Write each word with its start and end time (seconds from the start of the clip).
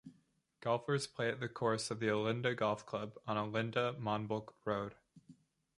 Golfers 0.61 1.05
play 1.05 1.29
at 1.29 1.39
the 1.39 1.47
course 1.47 1.91
of 1.91 1.99
the 1.99 2.07
Olinda 2.09 2.55
Golf 2.57 2.87
Club 2.87 3.19
on 3.27 3.37
Olinda 3.37 3.93
Monbulk 4.01 4.51
Road. 4.65 4.95